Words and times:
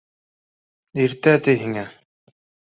—Иртә, 1.05 1.37
ти, 1.49 1.57
һиңә 1.63 1.87